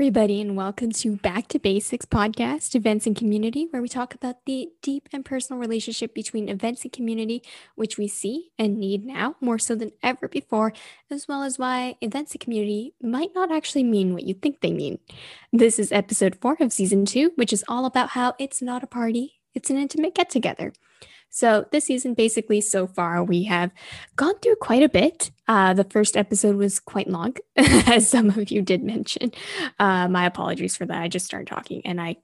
[0.00, 4.46] Everybody, and welcome to Back to Basics podcast, Events and Community, where we talk about
[4.46, 7.42] the deep and personal relationship between events and community,
[7.74, 10.72] which we see and need now more so than ever before,
[11.10, 14.72] as well as why events and community might not actually mean what you think they
[14.72, 14.98] mean.
[15.52, 18.86] This is episode four of season two, which is all about how it's not a
[18.86, 20.72] party, it's an intimate get together.
[21.30, 23.70] So, this season, basically, so far, we have
[24.16, 25.30] gone through quite a bit.
[25.46, 29.32] Uh, the first episode was quite long, as some of you did mention.
[29.78, 31.02] Uh, my apologies for that.
[31.02, 32.16] I just started talking and I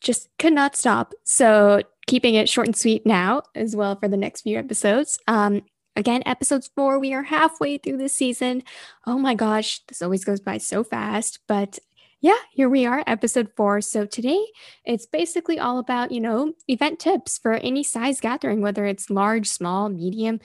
[0.00, 1.12] just could not stop.
[1.24, 5.18] So, keeping it short and sweet now, as well for the next few episodes.
[5.28, 5.62] Um,
[5.94, 8.62] again, episodes four, we are halfway through this season.
[9.06, 11.78] Oh my gosh, this always goes by so fast, but
[12.26, 13.80] yeah, here we are, episode four.
[13.80, 14.44] So today
[14.84, 19.46] it's basically all about, you know, event tips for any size gathering, whether it's large,
[19.48, 20.40] small, medium,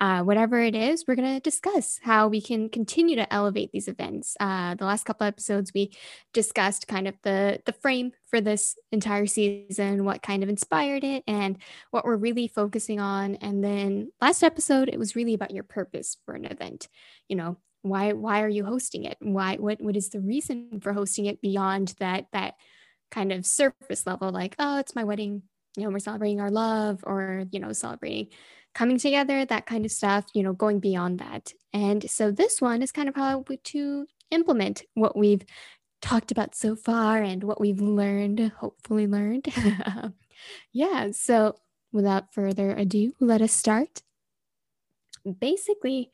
[0.00, 1.04] uh, whatever it is.
[1.06, 4.34] We're going to discuss how we can continue to elevate these events.
[4.40, 5.92] Uh, the last couple episodes, we
[6.32, 11.22] discussed kind of the, the frame for this entire season, what kind of inspired it,
[11.26, 11.58] and
[11.90, 13.34] what we're really focusing on.
[13.34, 16.88] And then last episode, it was really about your purpose for an event.
[17.28, 19.16] You know, why why are you hosting it?
[19.20, 22.54] Why what what is the reason for hosting it beyond that that
[23.10, 25.42] kind of surface level like oh it's my wedding
[25.76, 28.28] you know we're celebrating our love or you know celebrating
[28.74, 31.52] coming together that kind of stuff you know going beyond that.
[31.72, 35.44] And so this one is kind of how to implement what we've
[36.02, 39.46] talked about so far and what we've learned hopefully learned.
[40.70, 41.56] Yeah so
[41.92, 44.02] without further ado let us start.
[45.40, 46.10] Basically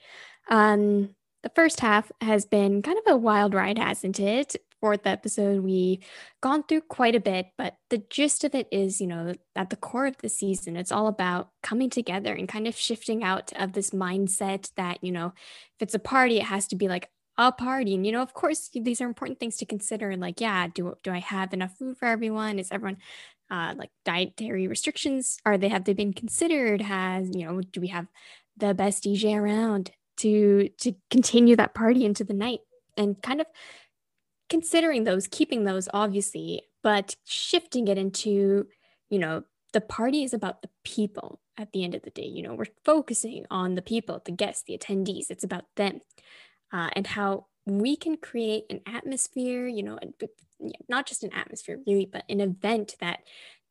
[0.49, 4.57] um the first half has been kind of a wild ride, hasn't it?
[4.81, 6.05] Fourth episode, we've
[6.41, 9.77] gone through quite a bit, but the gist of it is, you know, at the
[9.77, 13.73] core of the season, it's all about coming together and kind of shifting out of
[13.73, 15.27] this mindset that, you know,
[15.77, 17.09] if it's a party, it has to be like
[17.39, 17.95] a party.
[17.95, 20.17] And, you know, of course, these are important things to consider.
[20.17, 22.59] Like, yeah, do, do I have enough food for everyone?
[22.59, 22.99] Is everyone
[23.51, 25.39] uh, like dietary restrictions?
[25.47, 26.81] Are they, have they been considered?
[26.81, 28.09] Has, you know, do we have
[28.57, 29.93] the best DJ around?
[30.23, 32.61] To to continue that party into the night
[32.97, 33.47] and kind of
[34.49, 38.67] considering those keeping those obviously but shifting it into
[39.09, 42.27] you know the party is about the people at the end of the day.
[42.27, 45.31] You know we're focusing on the people the guests the attendees.
[45.31, 46.01] It's about them
[46.73, 49.99] uh, and how we can create an atmosphere you know
[50.89, 53.21] not just an atmosphere really but an event that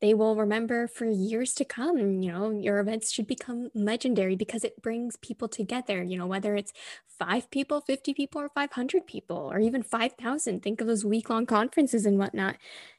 [0.00, 1.96] they will remember for years to come.
[1.96, 6.56] You know, your events should become legendary because it brings people together, you know, whether
[6.56, 6.72] it's
[7.20, 10.60] five people, 50 people, or 500 people, or even 5,000.
[10.60, 12.56] Think of those week long conferences and whatnot.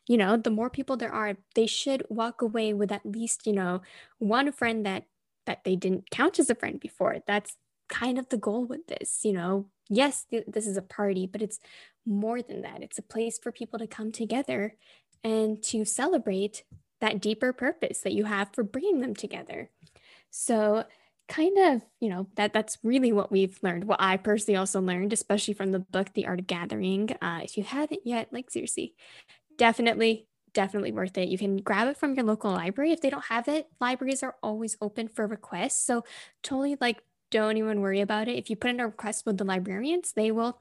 [0.07, 3.53] You know, the more people there are, they should walk away with at least, you
[3.53, 3.81] know,
[4.19, 5.03] one friend that
[5.45, 7.17] that they didn't count as a friend before.
[7.27, 7.57] That's
[7.89, 9.67] kind of the goal with this, you know.
[9.89, 11.59] Yes, th- this is a party, but it's
[12.05, 12.81] more than that.
[12.81, 14.75] It's a place for people to come together
[15.23, 16.63] and to celebrate
[17.01, 19.69] that deeper purpose that you have for bringing them together.
[20.29, 20.85] So,
[21.29, 23.85] kind of, you know, that that's really what we've learned.
[23.85, 27.15] What I personally also learned, especially from the book The Art of Gathering.
[27.21, 28.95] Uh, if you haven't yet, like seriously,
[29.57, 31.29] definitely definitely worth it.
[31.29, 32.91] You can grab it from your local library.
[32.91, 35.83] If they don't have it, libraries are always open for requests.
[35.83, 36.03] So
[36.43, 38.37] totally like don't even worry about it.
[38.37, 40.59] If you put in a request with the librarians, they will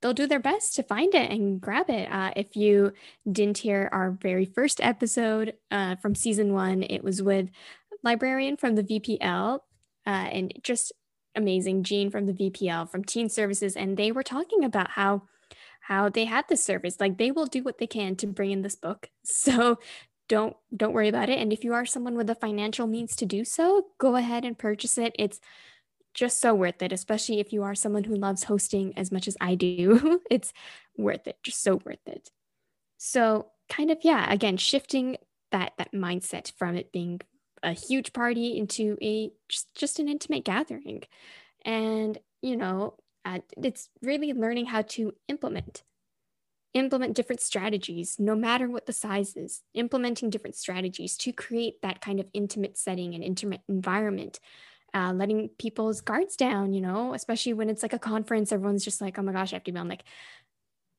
[0.00, 2.10] they'll do their best to find it and grab it.
[2.10, 2.92] Uh, if you
[3.30, 7.48] didn't hear our very first episode uh, from season one, it was with
[8.02, 9.60] librarian from the VPL
[10.06, 10.92] uh, and just
[11.34, 15.22] amazing Jean from the VPL from Teen Services, and they were talking about how
[15.80, 16.96] how they had this service.
[16.98, 19.10] Like they will do what they can to bring in this book.
[19.24, 19.78] So
[20.28, 21.38] don't don't worry about it.
[21.38, 24.58] And if you are someone with the financial means to do so, go ahead and
[24.58, 25.14] purchase it.
[25.18, 25.40] It's
[26.16, 29.36] just so worth it, especially if you are someone who loves hosting as much as
[29.38, 30.22] I do.
[30.30, 30.52] it's
[30.96, 32.30] worth it, just so worth it.
[32.96, 35.18] So, kind of, yeah, again, shifting
[35.52, 37.20] that that mindset from it being
[37.62, 41.02] a huge party into a just, just an intimate gathering.
[41.64, 42.94] And, you know,
[43.26, 45.82] uh, it's really learning how to implement
[46.74, 52.02] implement different strategies no matter what the size is implementing different strategies to create that
[52.02, 54.38] kind of intimate setting and intimate environment
[54.96, 59.02] uh, letting people's guards down, you know, especially when it's like a conference, everyone's just
[59.02, 60.04] like, oh my gosh, I have to be on like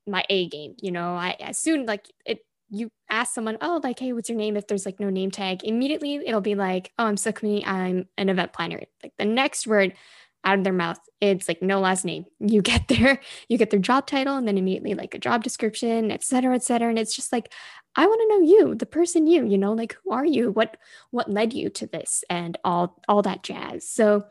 [0.06, 2.38] my A game, you know, I as soon like it,
[2.70, 4.56] you ask someone, oh, like, hey, what's your name?
[4.56, 8.28] If there's like no name tag, immediately it'll be like, oh, I'm Sukmini, I'm an
[8.28, 8.82] event planner.
[9.02, 9.94] Like the next word
[10.44, 12.24] out of their mouth, it's like no last name.
[12.38, 16.10] You get their, you get their job title and then immediately like a job description,
[16.10, 16.88] et cetera, et cetera.
[16.88, 17.52] And it's just like,
[17.96, 20.52] I want to know you, the person you, you know, like who are you?
[20.52, 20.76] What
[21.10, 23.88] what led you to this and all all that jazz.
[23.88, 24.24] So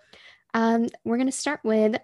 [0.54, 1.98] um, we're gonna start with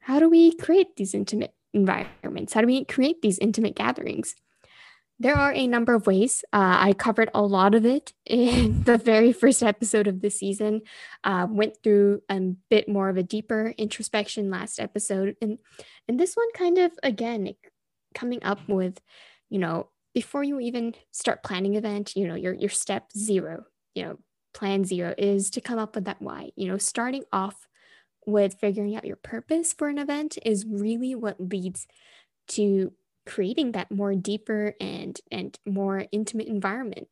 [0.00, 2.54] how do we create these intimate environments?
[2.54, 4.34] How do we create these intimate gatherings?
[5.20, 6.42] There are a number of ways.
[6.50, 10.80] Uh, I covered a lot of it in the very first episode of the season.
[11.22, 12.40] Uh, went through a
[12.70, 15.58] bit more of a deeper introspection last episode, and
[16.08, 17.52] and this one kind of again
[18.14, 18.98] coming up with,
[19.50, 23.64] you know, before you even start planning event, you know, your your step zero,
[23.94, 24.18] you know,
[24.54, 26.50] plan zero is to come up with that why.
[26.56, 27.68] You know, starting off
[28.26, 31.86] with figuring out your purpose for an event is really what leads
[32.48, 32.92] to
[33.30, 37.06] creating that more deeper and and more intimate environment.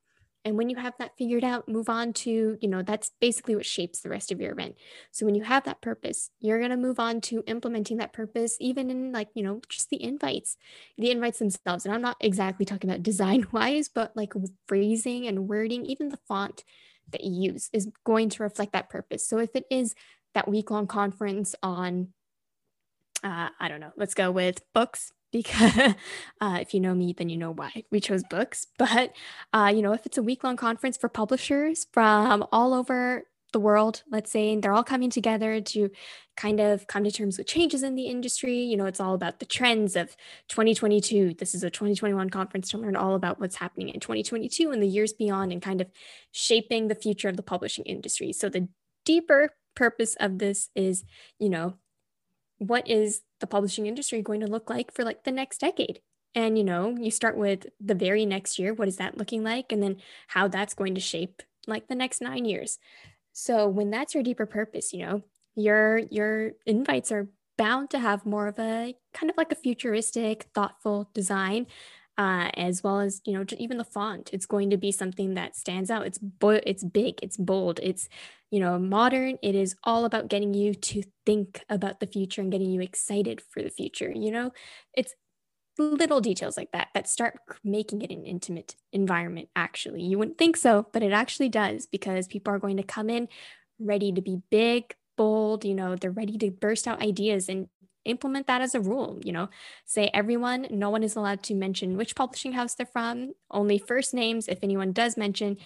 [0.44, 3.66] And when you have that figured out move on to you know that's basically what
[3.66, 4.76] shapes the rest of your event.
[5.12, 8.56] So when you have that purpose you're going to move on to implementing that purpose
[8.58, 10.56] even in like you know just the invites
[10.96, 11.84] the invites themselves.
[11.84, 14.32] And i'm not exactly talking about design wise but like
[14.66, 16.64] phrasing and wording even the font
[17.12, 19.26] that you use is going to reflect that purpose.
[19.26, 19.94] So if it is
[20.34, 22.08] that week long conference on
[23.24, 25.94] uh, I don't know, let's go with books because
[26.40, 28.66] uh, if you know me, then you know why we chose books.
[28.78, 29.12] But,
[29.52, 33.60] uh, you know, if it's a week long conference for publishers from all over the
[33.60, 35.90] world, let's say, and they're all coming together to
[36.36, 38.58] kind of come to terms with changes in the industry.
[38.58, 40.16] You know, it's all about the trends of
[40.48, 41.34] 2022.
[41.34, 44.86] This is a 2021 conference to learn all about what's happening in 2022 and the
[44.86, 45.88] years beyond and kind of
[46.30, 48.32] shaping the future of the publishing industry.
[48.32, 48.68] So the
[49.04, 51.04] deeper purpose of this is,
[51.38, 51.74] you know,
[52.58, 56.00] what is the publishing industry going to look like for like the next decade?
[56.34, 59.72] And, you know, you start with the very next year, what is that looking like?
[59.72, 59.96] And then
[60.28, 62.78] how that's going to shape like the next nine years.
[63.32, 65.22] So when that's your deeper purpose, you know,
[65.54, 70.46] your your invites are bound to have more of a kind of like a futuristic,
[70.54, 71.66] thoughtful design,
[72.18, 74.30] uh, as well as you know even the font.
[74.32, 76.06] It's going to be something that stands out.
[76.06, 78.08] It's bo- it's big, it's bold, it's
[78.50, 82.50] you know, modern, it is all about getting you to think about the future and
[82.50, 84.10] getting you excited for the future.
[84.10, 84.52] You know,
[84.94, 85.14] it's
[85.78, 90.02] little details like that that start making it an intimate environment, actually.
[90.02, 93.28] You wouldn't think so, but it actually does because people are going to come in
[93.78, 97.68] ready to be big, bold, you know, they're ready to burst out ideas and
[98.08, 99.48] implement that as a rule you know
[99.84, 104.14] say everyone no one is allowed to mention which publishing house they're from only first
[104.14, 105.56] names if anyone does mention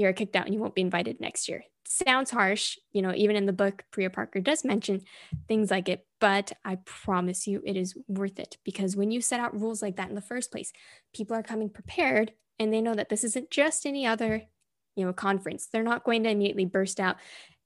[0.00, 1.64] you're kicked out and you won't be invited next year.
[1.84, 5.02] Sounds harsh, you know, even in the book, Priya Parker does mention
[5.48, 9.40] things like it, but I promise you it is worth it because when you set
[9.40, 10.72] out rules like that in the first place,
[11.14, 14.42] people are coming prepared and they know that this isn't just any other,
[14.94, 15.66] you know, conference.
[15.66, 17.16] They're not going to immediately burst out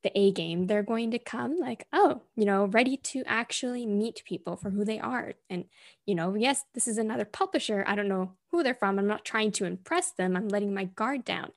[0.05, 0.67] the A game.
[0.67, 4.85] They're going to come like, oh, you know, ready to actually meet people for who
[4.85, 5.33] they are.
[5.51, 5.65] And,
[6.07, 7.85] you know, yes, this is another publisher.
[7.89, 8.99] I don't know who they're from.
[8.99, 10.37] I'm not trying to impress them.
[10.37, 11.51] I'm letting my guard down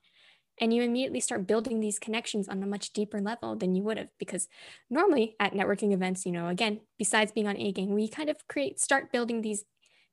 [0.60, 3.98] and you immediately start building these connections on a much deeper level than you would
[3.98, 4.48] have because
[4.90, 8.36] normally at networking events you know again besides being on a game we kind of
[8.48, 9.64] create start building these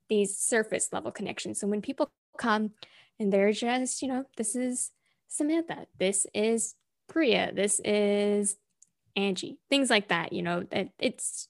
[0.10, 2.72] these surface level connections so when people come
[3.20, 4.92] and they're just you know this is
[5.28, 6.76] samantha this is
[7.08, 8.58] priya this is
[9.16, 9.58] angie.
[9.70, 11.48] Things like that you know it, it's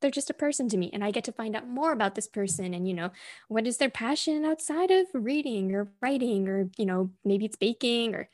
[0.00, 2.26] they're just a person to me and i get to find out more about this
[2.26, 3.12] person and you know
[3.46, 8.14] what is their passion outside of reading or writing or you know maybe it's baking
[8.14, 8.28] or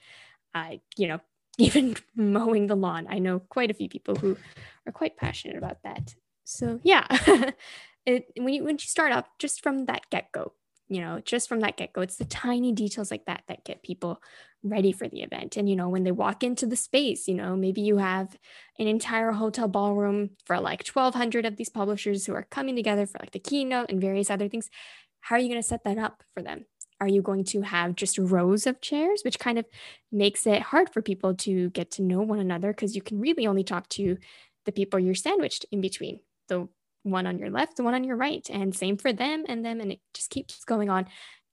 [0.54, 1.20] uh, you know
[1.60, 3.08] even mowing the lawn.
[3.10, 4.36] I know quite a few people who
[4.86, 6.14] are quite passionate about that.
[6.44, 7.04] So yeah
[8.06, 10.52] it, when you when you start off just from that get-go
[10.88, 14.20] you know just from that get-go it's the tiny details like that that get people
[14.64, 15.56] ready for the event.
[15.56, 18.36] And you know when they walk into the space you know maybe you have
[18.78, 23.18] an entire hotel ballroom for like 1200 of these publishers who are coming together for
[23.20, 24.68] like the keynote and various other things.
[25.20, 26.64] How are you going to set that up for them?
[27.00, 29.66] Are you going to have just rows of chairs which kind of
[30.10, 33.46] makes it hard for people to get to know one another because you can really
[33.46, 34.16] only talk to
[34.64, 36.20] the people you're sandwiched in between.
[36.48, 36.68] The
[37.10, 39.92] one on your left, one on your right, and same for them and them, and
[39.92, 41.06] it just keeps going on.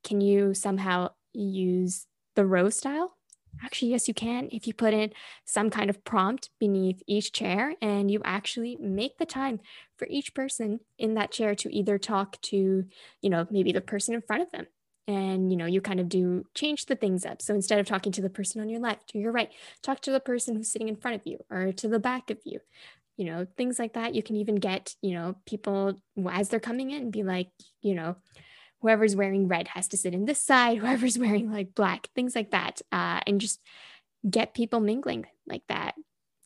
[0.04, 3.16] Can you somehow use the row style?
[3.64, 4.50] Actually, yes, you can.
[4.52, 5.12] If you put in
[5.46, 9.60] some kind of prompt beneath each chair and you actually make the time
[9.98, 12.86] for each person in that chair to either talk to,
[13.22, 14.68] you know, maybe the person in front of them.
[15.08, 17.42] And, you know, you kind of do change the things up.
[17.42, 19.52] So instead of talking to the person on your left or your right,
[19.84, 22.40] talk to the person who's sitting in front of you or to the back of
[22.44, 22.60] you
[23.18, 24.16] you know, things like that.
[24.16, 27.50] You can even get, you know, people as they're coming in be like,
[27.82, 28.18] you know,
[28.82, 32.52] whoever's wearing red has to sit in this side, whoever's wearing like black, things like
[32.52, 32.82] that.
[32.92, 33.60] Uh, and just
[34.30, 35.96] get people mingling like that.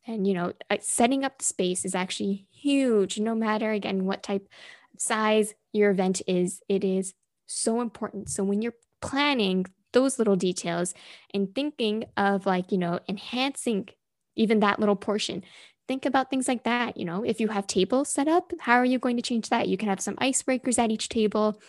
[0.07, 4.23] And, you know, uh, setting up the space is actually huge, no matter again what
[4.23, 4.47] type
[4.93, 7.13] of size your event is, it is
[7.45, 8.29] so important.
[8.29, 10.93] So when you're planning those little details
[11.33, 13.89] and thinking of like, you know, enhancing
[14.35, 15.43] even that little portion,
[15.89, 16.97] think about things like that.
[16.97, 19.67] You know, if you have tables set up, how are you going to change that?
[19.67, 21.59] You can have some icebreakers at each table,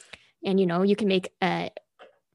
[0.44, 1.70] and you know, you can make a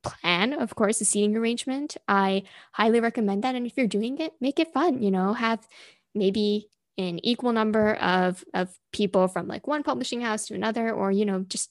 [0.01, 1.95] plan, of course, a seating arrangement.
[2.07, 3.53] I highly recommend that.
[3.53, 5.03] And if you're doing it, make it fun.
[5.03, 5.61] You know, have
[6.15, 11.11] maybe an equal number of of people from like one publishing house to another, or
[11.11, 11.69] you know, just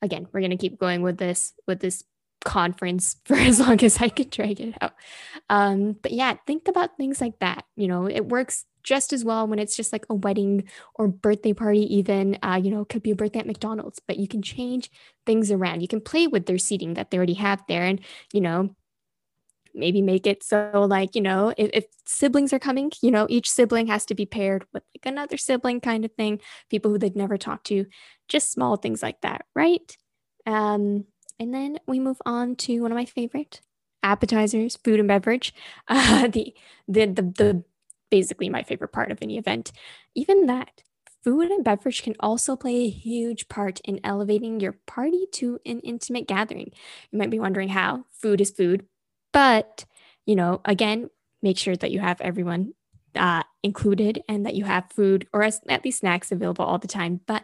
[0.00, 2.04] again, we're gonna keep going with this with this
[2.44, 4.94] conference for as long as I can drag it out.
[5.48, 7.64] Um, but yeah, think about things like that.
[7.76, 11.52] You know, it works just as well when it's just like a wedding or birthday
[11.52, 14.42] party, even, uh, you know, it could be a birthday at McDonald's, but you can
[14.42, 14.90] change
[15.24, 15.82] things around.
[15.82, 18.00] You can play with their seating that they already have there and,
[18.32, 18.74] you know,
[19.74, 23.50] maybe make it so like, you know, if, if siblings are coming, you know, each
[23.50, 27.16] sibling has to be paired with like another sibling kind of thing, people who they've
[27.16, 27.86] never talked to,
[28.28, 29.96] just small things like that, right?
[30.46, 31.04] Um,
[31.42, 33.60] and then we move on to one of my favorite
[34.02, 35.52] appetizers, food and beverage.
[35.88, 36.54] Uh, the,
[36.88, 37.64] the the the
[38.10, 39.72] basically my favorite part of any event.
[40.14, 40.82] Even that,
[41.24, 45.80] food and beverage can also play a huge part in elevating your party to an
[45.80, 46.70] intimate gathering.
[47.10, 48.04] You might be wondering how.
[48.12, 48.86] Food is food,
[49.32, 49.84] but
[50.26, 51.10] you know, again,
[51.42, 52.74] make sure that you have everyone
[53.16, 57.20] uh, included and that you have food or at least snacks available all the time.
[57.26, 57.42] But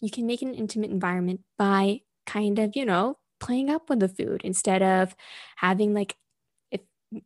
[0.00, 4.08] you can make an intimate environment by kind of, you know, playing up with the
[4.08, 5.14] food instead of
[5.56, 6.16] having like
[6.70, 6.80] if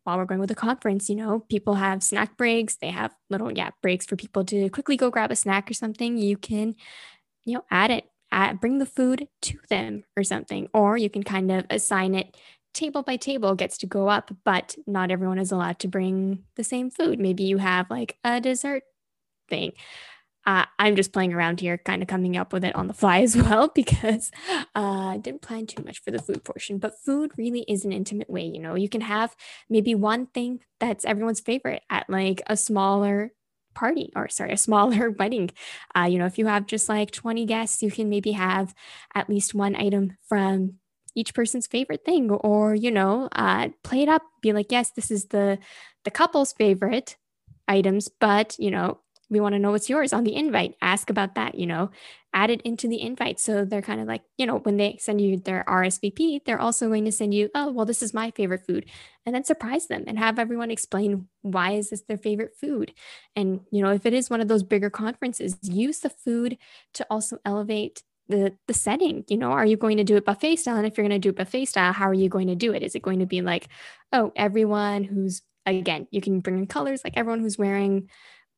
[0.04, 3.52] while we're going with a conference, you know, people have snack breaks, they have little
[3.52, 6.16] yeah, breaks for people to quickly go grab a snack or something.
[6.16, 6.75] You can,
[7.44, 11.23] you know, add it, add, bring the food to them or something, or you can
[11.23, 12.37] kind of assign it
[12.73, 16.64] table by table gets to go up, but not everyone is allowed to bring the
[16.64, 17.21] same food.
[17.21, 18.83] Maybe you have like a dessert
[19.49, 19.73] thing
[20.47, 23.21] uh, I'm just playing around here, kind of coming up with it on the fly
[23.21, 26.79] as well, because uh, I didn't plan too much for the food portion.
[26.79, 28.45] But food really is an intimate way.
[28.45, 29.35] You know, you can have
[29.71, 33.33] maybe one thing that's everyone's favorite at like a smaller
[33.75, 35.51] party or sorry a smaller wedding
[35.97, 38.73] uh, you know if you have just like 20 guests you can maybe have
[39.17, 40.75] at least one item from
[41.17, 45.11] each person's favorite thing or you know uh, play it up be like yes this
[45.11, 45.59] is the
[46.05, 47.17] the couple's favorite
[47.67, 48.99] items but you know
[49.35, 51.91] we want to know what's yours on the invite ask about that you know
[52.35, 53.38] add it into the invite.
[53.38, 56.88] So they're kind of like you know when they send you their rsvp they're also
[56.88, 58.87] going to send you oh well this is my favorite food
[59.25, 62.93] and then surprise them and have everyone explain why is this their favorite food.
[63.37, 66.59] And you know if it is one of those bigger conferences use the food
[66.95, 70.57] to also elevate the the setting you know are you going to do it buffet
[70.57, 70.76] style?
[70.76, 72.83] And if you're going to do buffet style how are you going to do it?
[72.83, 73.69] Is it going to be like
[74.12, 78.09] oh everyone who's again you can bring in colors like everyone who's wearing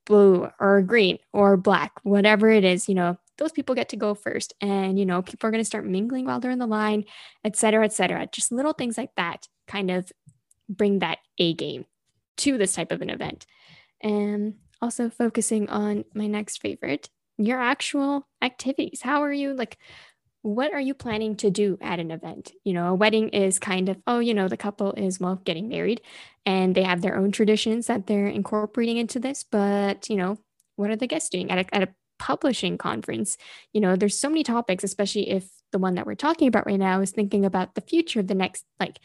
[0.06, 4.14] blue or green or black, whatever it is, you know, those people get to go
[4.14, 4.54] first.
[4.62, 7.04] And, you know, people are going to start mingling while they're in the line,
[7.44, 8.26] et cetera, et cetera.
[8.32, 10.10] Just little things like that kind of
[10.68, 11.84] bring that A game
[12.38, 13.44] to this type of an event.
[14.00, 19.02] And also focusing on my next favorite, your actual activities.
[19.02, 19.76] How are you like?
[20.46, 22.52] What are you planning to do at an event?
[22.62, 25.68] You know, a wedding is kind of, oh, you know, the couple is, well, getting
[25.68, 26.00] married
[26.44, 29.42] and they have their own traditions that they're incorporating into this.
[29.42, 30.38] But, you know,
[30.76, 33.36] what are the guests doing at a, at a publishing conference?
[33.72, 36.78] You know, there's so many topics, especially if the one that we're talking about right
[36.78, 39.00] now is thinking about the future, of the next like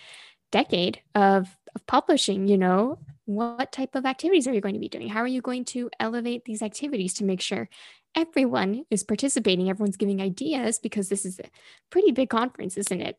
[0.51, 4.89] decade of, of publishing, you know, what type of activities are you going to be
[4.89, 5.09] doing?
[5.09, 7.67] How are you going to elevate these activities to make sure
[8.15, 11.49] everyone is participating, everyone's giving ideas because this is a
[11.89, 13.17] pretty big conference, isn't it?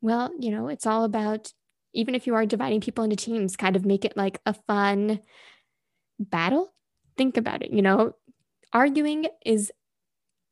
[0.00, 1.52] Well, you know, it's all about
[1.92, 5.20] even if you are dividing people into teams, kind of make it like a fun
[6.18, 6.72] battle.
[7.16, 8.14] Think about it, you know,
[8.72, 9.72] arguing is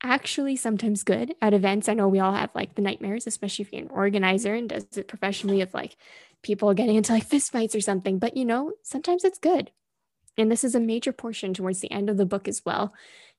[0.02, 1.88] actually sometimes good at events.
[1.88, 4.86] I know we all have like the nightmares, especially if you're an organizer and does
[4.96, 5.96] it professionally of like
[6.42, 8.18] people getting into like fist fights or something.
[8.18, 9.70] But you know, sometimes it's good.
[10.36, 12.94] And this is a major portion towards the end of the book as well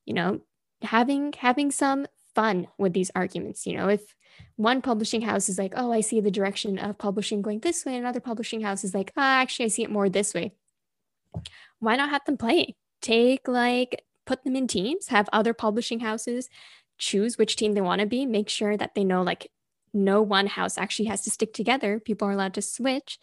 [0.06, 0.40] you know,
[0.82, 3.66] having having some fun with these arguments.
[3.66, 4.14] You know, if
[4.56, 7.96] one publishing house is like, oh, I see the direction of publishing going this way,
[7.96, 10.52] another publishing house is like, oh, actually, I see it more this way.
[11.78, 12.76] Why not have them play?
[13.02, 16.48] Take like put them in teams, have other publishing houses
[17.00, 19.50] choose which team they want to be, make sure that they know like
[19.92, 21.98] no one house actually has to stick together.
[21.98, 23.18] People are allowed to switch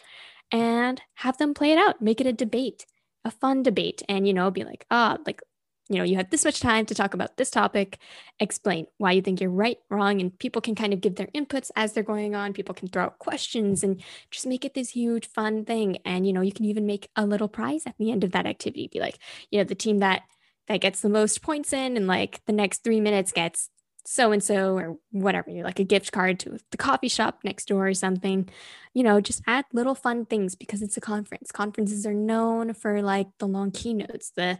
[0.51, 2.85] and have them play it out, make it a debate,
[3.23, 4.01] a fun debate.
[4.09, 5.41] And, you know, be like, ah, oh, like
[5.89, 7.97] you know, you have this much time to talk about this topic,
[8.39, 11.71] explain why you think you're right, wrong, and people can kind of give their inputs
[11.75, 12.53] as they're going on.
[12.53, 15.97] People can throw out questions and just make it this huge fun thing.
[16.05, 18.45] And, you know, you can even make a little prize at the end of that
[18.45, 18.89] activity.
[18.91, 19.17] Be like,
[19.49, 20.23] you know, the team that
[20.67, 23.69] that gets the most points in and like the next three minutes gets
[24.05, 27.67] so and so or whatever you like a gift card to the coffee shop next
[27.67, 28.47] door or something
[28.93, 33.01] you know just add little fun things because it's a conference conferences are known for
[33.01, 34.57] like the long keynotes the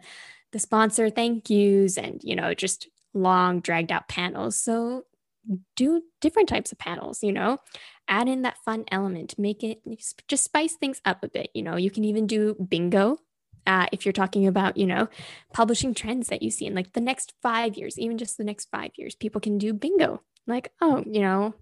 [0.51, 4.57] the sponsor thank yous and, you know, just long dragged out panels.
[4.57, 5.03] So
[5.75, 7.59] do different types of panels, you know,
[8.07, 9.81] add in that fun element, make it
[10.27, 11.49] just spice things up a bit.
[11.53, 13.19] You know, you can even do bingo.
[13.65, 15.09] Uh, if you're talking about, you know,
[15.53, 18.69] publishing trends that you see in like the next five years, even just the next
[18.71, 20.21] five years, people can do bingo.
[20.45, 21.53] Like, oh, you know,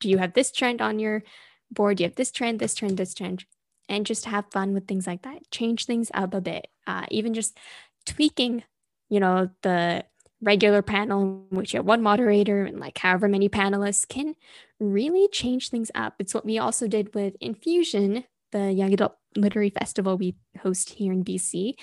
[0.00, 1.22] do you have this trend on your
[1.70, 1.98] board?
[1.98, 3.44] Do you have this trend, this trend, this trend?
[3.88, 5.50] And just have fun with things like that.
[5.50, 6.66] Change things up a bit.
[6.86, 7.58] Uh, even just
[8.06, 8.64] tweaking,
[9.08, 10.04] you know, the
[10.40, 14.34] regular panel, which you have one moderator and like however many panelists can
[14.80, 16.14] really change things up.
[16.18, 21.12] It's what we also did with Infusion, the Young Adult Literary Festival we host here
[21.12, 21.74] in BC.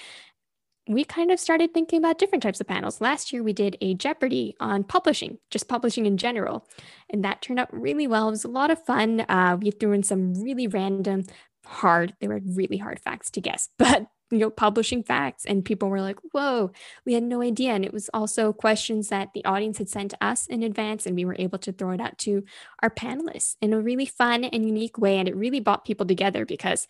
[0.87, 2.99] We kind of started thinking about different types of panels.
[2.99, 6.67] Last year, we did a Jeopardy on publishing, just publishing in general.
[7.11, 8.27] And that turned out really well.
[8.27, 9.21] It was a lot of fun.
[9.29, 11.25] Uh, we threw in some really random,
[11.65, 15.89] hard, they were really hard facts to guess, but you know publishing facts and people
[15.89, 16.71] were like whoa
[17.05, 17.71] we had no idea.
[17.71, 21.15] And it was also questions that the audience had sent to us in advance and
[21.15, 22.43] we were able to throw it out to
[22.81, 26.45] our panelists in a really fun and unique way and it really brought people together
[26.45, 26.87] because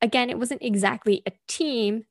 [0.00, 2.04] again it wasn't exactly a team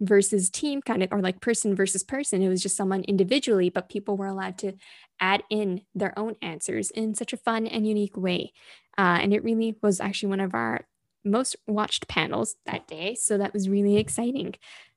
[0.00, 2.42] versus team kind of or like person versus person.
[2.42, 4.74] It was just someone individually but people were allowed to
[5.20, 8.52] add in their own answers in such a fun and unique way.
[8.98, 10.86] Uh, and it really was actually one of our
[11.26, 13.14] most watched panels that day.
[13.14, 14.54] So that was really exciting.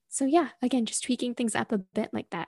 [0.09, 2.47] So, yeah, again, just tweaking things up a bit like that.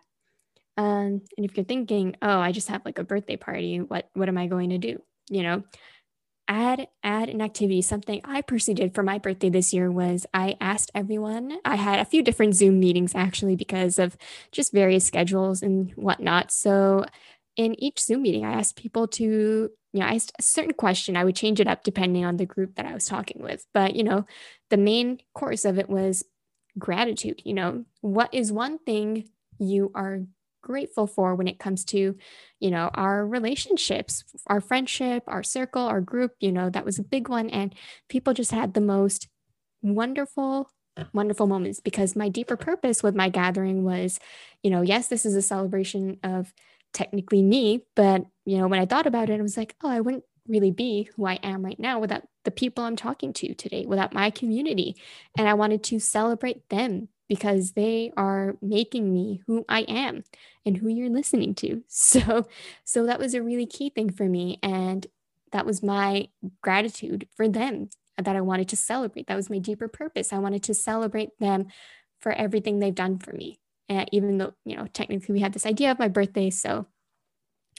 [0.78, 4.30] Um, and if you're thinking, oh, I just have like a birthday party, what what
[4.30, 5.02] am I going to do?
[5.30, 5.64] You know,
[6.48, 7.82] add add an activity.
[7.82, 11.58] Something I personally did for my birthday this year was I asked everyone.
[11.66, 14.18] I had a few different Zoom meetings actually because of
[14.52, 16.52] just various schedules and whatnot.
[16.52, 17.06] So
[17.56, 21.18] in each Zoom meeting, I asked people to you know, I asked a certain question.
[21.18, 23.66] I would change it up depending on the group that I was talking with.
[23.74, 24.26] But, you know,
[24.70, 26.24] the main course of it was
[26.80, 27.42] gratitude.
[27.44, 30.22] You know, what is one thing you are
[30.62, 32.16] grateful for when it comes to,
[32.60, 36.36] you know, our relationships, our friendship, our circle, our group?
[36.40, 37.50] You know, that was a big one.
[37.50, 37.76] And
[38.08, 39.28] people just had the most
[39.82, 40.70] wonderful
[41.14, 44.20] wonderful moments because my deeper purpose with my gathering was
[44.62, 46.54] you know yes this is a celebration of
[46.94, 47.84] technically me.
[47.96, 50.72] But, you know, when I thought about it, I was like, oh, I wouldn't really
[50.72, 54.30] be who I am right now without the people I'm talking to today, without my
[54.30, 54.96] community.
[55.38, 60.24] And I wanted to celebrate them because they are making me who I am
[60.66, 61.84] and who you're listening to.
[61.88, 62.48] So
[62.84, 65.08] so that was a really key thing for me and
[65.52, 66.28] that was my
[66.62, 69.28] gratitude for them that I wanted to celebrate.
[69.28, 70.34] That was my deeper purpose.
[70.34, 71.68] I wanted to celebrate them
[72.20, 73.60] for everything they've done for me
[74.12, 76.88] even though you know technically we had this idea of my birthday so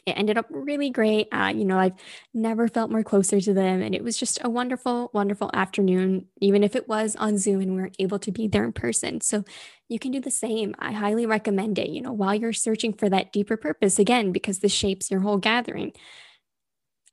[0.04, 1.28] it ended up really great.
[1.32, 1.94] Uh, you know i've
[2.34, 6.64] never felt more closer to them and it was just a wonderful wonderful afternoon even
[6.64, 9.20] if it was on zoom and we weren't able to be there in person.
[9.20, 9.44] So
[9.88, 10.74] you can do the same.
[10.78, 14.58] I highly recommend it you know while you're searching for that deeper purpose again because
[14.58, 15.92] this shapes your whole gathering.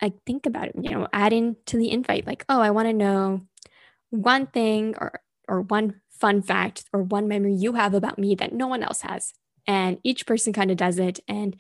[0.02, 2.88] I think about it you know add in to the invite like oh i want
[2.88, 3.42] to know
[4.12, 8.54] one thing or or one fun fact or one memory you have about me that
[8.54, 9.34] no one else has.
[9.68, 11.20] And each person kind of does it.
[11.28, 11.56] And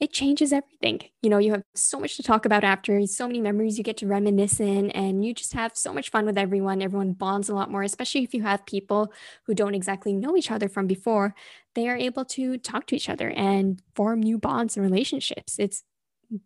[0.00, 1.00] it changes everything.
[1.22, 3.98] You know, you have so much to talk about after, so many memories you get
[3.98, 6.82] to reminisce in, and you just have so much fun with everyone.
[6.82, 9.12] Everyone bonds a lot more, especially if you have people
[9.46, 11.36] who don't exactly know each other from before.
[11.76, 15.60] They are able to talk to each other and form new bonds and relationships.
[15.60, 15.84] It's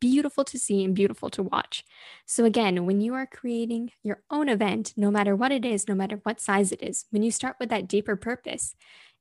[0.00, 1.84] beautiful to see and beautiful to watch.
[2.26, 5.94] So, again, when you are creating your own event, no matter what it is, no
[5.94, 8.74] matter what size it is, when you start with that deeper purpose,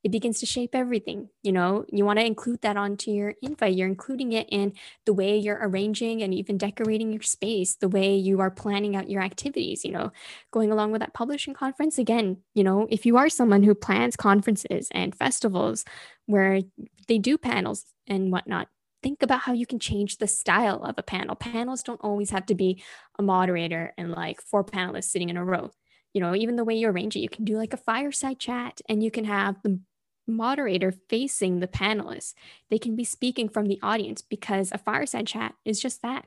[0.03, 1.29] it begins to shape everything.
[1.41, 3.73] You know, you want to include that onto your invite.
[3.73, 4.73] You're including it in
[5.05, 9.09] the way you're arranging and even decorating your space, the way you are planning out
[9.09, 10.11] your activities, you know,
[10.51, 11.97] going along with that publishing conference.
[11.97, 15.85] Again, you know, if you are someone who plans conferences and festivals
[16.27, 16.61] where
[17.07, 18.67] they do panels and whatnot,
[19.05, 21.35] think about how you can change the style of a panel.
[21.35, 22.83] Panels don't always have to be
[23.19, 25.69] a moderator and like four panelists sitting in a row.
[26.15, 28.81] You know, even the way you arrange it, you can do like a fireside chat
[28.89, 29.79] and you can have the
[30.27, 32.33] moderator facing the panelists.
[32.71, 36.25] They can be speaking from the audience because a fireside chat is just that.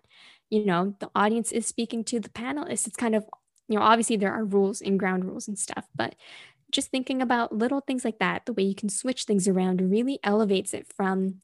[0.49, 2.87] You know, the audience is speaking to the panelists.
[2.87, 3.27] It's kind of,
[3.67, 6.15] you know, obviously there are rules and ground rules and stuff, but
[6.71, 10.21] just thinking about little things like that, the way you can switch things around really
[10.23, 11.41] elevates it from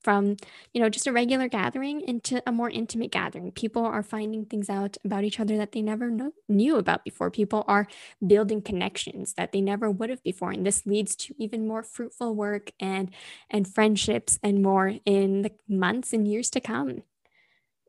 [0.00, 0.36] from
[0.72, 4.70] you know just a regular gathering into a more intimate gathering people are finding things
[4.70, 7.86] out about each other that they never know, knew about before people are
[8.26, 12.34] building connections that they never would have before and this leads to even more fruitful
[12.34, 13.10] work and
[13.50, 17.02] and friendships and more in the months and years to come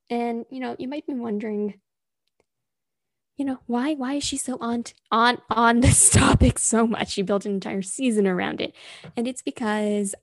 [0.09, 1.79] and you know you might be wondering
[3.39, 7.11] you know, why why is she so on on on this topic so much?
[7.11, 8.75] She built an entire season around it.
[9.15, 10.13] And it's because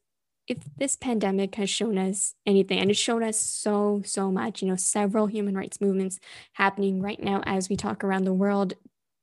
[0.49, 4.69] if this pandemic has shown us anything, and it's shown us so, so much, you
[4.69, 6.19] know, several human rights movements
[6.53, 8.75] happening right now as we talk around the world.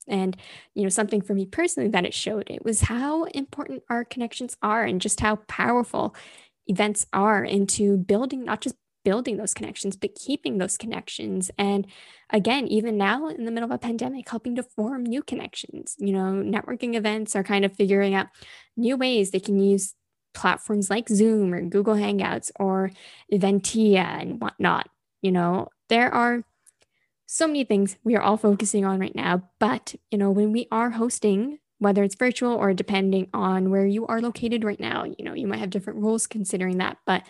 [0.08, 0.36] And,
[0.76, 4.58] you know, something for me personally that it showed, it was how important our connections
[4.62, 6.14] are and just how powerful
[6.68, 11.52] events are into building not just building those connections, but keeping those connections.
[11.58, 11.86] And
[12.30, 15.96] again, even now in the middle of a pandemic, helping to form new connections.
[16.00, 18.28] You know, networking events are kind of figuring out
[18.78, 19.94] new ways they can use
[20.34, 22.91] platforms like Zoom or Google Hangouts or
[23.32, 24.89] Eventia and whatnot.
[25.22, 26.43] You know, there are
[27.26, 29.50] so many things we are all focusing on right now.
[29.60, 34.06] But, you know, when we are hosting, whether it's virtual or depending on where you
[34.08, 36.98] are located right now, you know, you might have different rules considering that.
[37.06, 37.24] But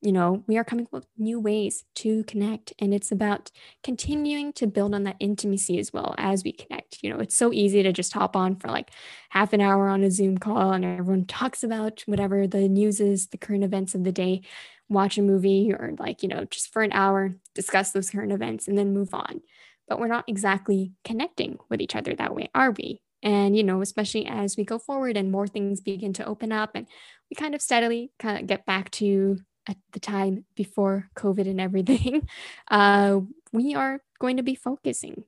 [0.00, 2.72] you know, we are coming up with new ways to connect.
[2.78, 3.50] And it's about
[3.82, 7.02] continuing to build on that intimacy as well as we connect.
[7.02, 8.90] You know, it's so easy to just hop on for like
[9.30, 13.28] half an hour on a Zoom call and everyone talks about whatever the news is,
[13.28, 14.42] the current events of the day,
[14.88, 18.68] watch a movie or like, you know, just for an hour, discuss those current events
[18.68, 19.40] and then move on.
[19.88, 23.00] But we're not exactly connecting with each other that way, are we?
[23.22, 26.70] And, you know, especially as we go forward and more things begin to open up
[26.74, 26.86] and
[27.28, 31.60] we kind of steadily kind of get back to at the time before COVID and
[31.60, 32.28] everything,
[32.70, 33.20] uh,
[33.52, 35.24] we are going to be focusing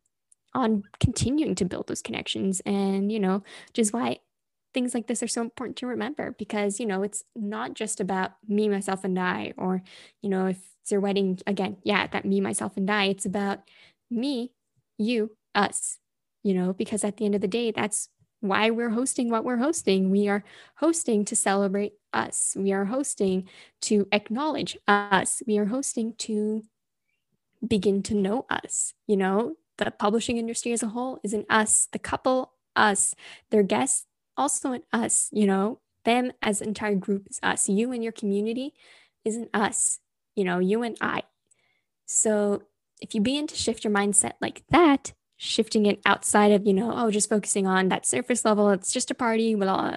[0.54, 2.60] on continuing to build those connections.
[2.66, 4.18] And, you know, which is why
[4.72, 8.32] things like this are so important to remember because, you know, it's not just about
[8.48, 9.82] me, myself, and I, or,
[10.22, 13.60] you know, if it's your wedding, again, yeah, that me, myself, and I, it's about
[14.10, 14.52] me,
[14.98, 15.98] you, us,
[16.42, 18.08] you know, because at the end of the day, that's
[18.40, 20.10] why we're hosting what we're hosting.
[20.10, 20.42] We are
[20.76, 22.56] hosting to celebrate us.
[22.58, 23.48] We are hosting
[23.82, 25.42] to acknowledge us.
[25.46, 26.62] We are hosting to
[27.66, 28.94] begin to know us.
[29.06, 33.14] You know, the publishing industry as a whole is an us, the couple, us,
[33.50, 37.68] their guests, also an us, you know, them as an entire group is us.
[37.68, 38.74] You and your community
[39.24, 39.98] is an us,
[40.34, 41.22] you know, you and I.
[42.06, 42.62] So
[43.00, 46.92] if you begin to shift your mindset like that, shifting it outside of, you know,
[46.94, 48.70] oh, just focusing on that surface level.
[48.70, 49.54] It's just a party.
[49.54, 49.96] We all,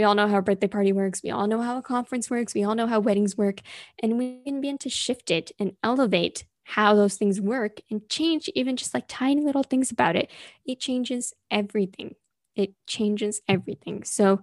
[0.00, 1.22] we all know how a birthday party works.
[1.22, 2.54] We all know how a conference works.
[2.54, 3.60] We all know how weddings work.
[4.02, 8.48] And we can begin to shift it and elevate how those things work and change
[8.54, 10.30] even just like tiny little things about it.
[10.64, 12.14] It changes everything.
[12.56, 14.04] It changes everything.
[14.04, 14.40] So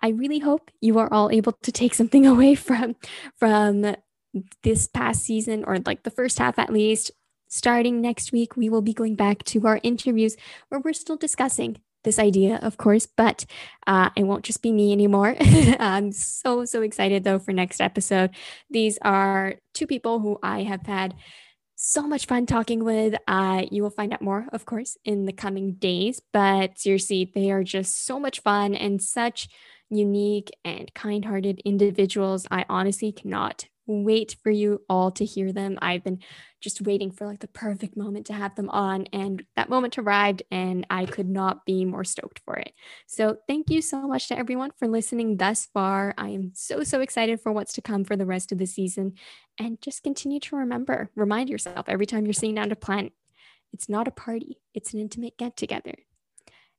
[0.00, 2.96] I really hope you are all able to take something away from
[3.36, 3.96] from
[4.62, 7.10] this past season or like the first half at least
[7.54, 10.36] Starting next week, we will be going back to our interviews
[10.70, 13.44] where we're still discussing this idea, of course, but
[13.86, 15.36] uh, it won't just be me anymore.
[15.40, 18.30] I'm so, so excited though for next episode.
[18.70, 21.14] These are two people who I have had
[21.76, 23.14] so much fun talking with.
[23.26, 27.50] Uh, you will find out more, of course, in the coming days, but seriously, they
[27.50, 29.48] are just so much fun and such
[29.90, 32.46] unique and kind hearted individuals.
[32.50, 35.78] I honestly cannot wait for you all to hear them.
[35.82, 36.20] I've been
[36.60, 40.42] just waiting for like the perfect moment to have them on, and that moment arrived,
[40.50, 42.72] and I could not be more stoked for it.
[43.06, 46.14] So, thank you so much to everyone for listening thus far.
[46.16, 49.14] I am so, so excited for what's to come for the rest of the season.
[49.58, 53.10] And just continue to remember, remind yourself every time you're sitting down to plan,
[53.72, 55.94] it's not a party, it's an intimate get together.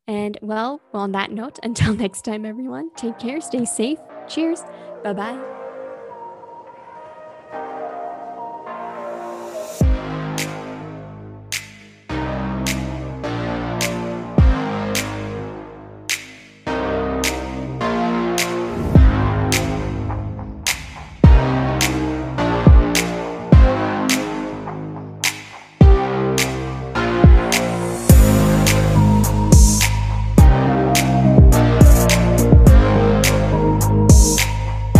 [0.07, 3.99] And well, well, on that note, until next time, everyone, take care, stay safe.
[4.27, 4.63] Cheers.
[5.03, 5.54] Bye bye.